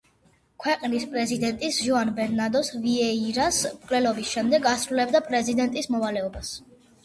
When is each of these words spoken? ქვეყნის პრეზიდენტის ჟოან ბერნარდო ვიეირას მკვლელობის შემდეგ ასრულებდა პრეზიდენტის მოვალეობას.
ქვეყნის 0.61 1.03
პრეზიდენტის 1.11 1.77
ჟოან 1.89 2.09
ბერნარდო 2.21 2.63
ვიეირას 2.87 3.61
მკვლელობის 3.77 4.35
შემდეგ 4.37 4.69
ასრულებდა 4.75 5.25
პრეზიდენტის 5.33 5.95
მოვალეობას. 5.97 6.55